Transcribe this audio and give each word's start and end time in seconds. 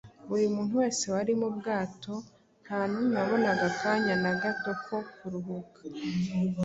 Buri 0.27 0.45
muntu 0.55 0.73
wese 0.81 1.03
wari 1.13 1.33
mu 1.41 1.49
bwato 1.57 2.13
nta 2.63 2.79
n’umwe 2.89 3.15
wabonaga 3.21 3.63
akanya 3.71 4.15
na 4.23 4.31
gato 4.41 4.69
ko 4.85 4.95
kuruhuka. 5.15 5.79